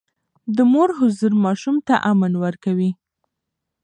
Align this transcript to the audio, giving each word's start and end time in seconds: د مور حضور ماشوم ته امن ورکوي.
د 0.55 0.57
مور 0.71 0.89
حضور 0.99 1.33
ماشوم 1.43 1.75
ته 1.87 1.95
امن 2.11 2.33
ورکوي. 2.43 2.91